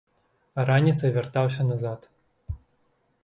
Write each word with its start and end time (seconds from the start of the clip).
А 0.61 0.63
раніцай 0.69 1.09
вяртаўся 1.17 1.65
назад. 1.71 2.07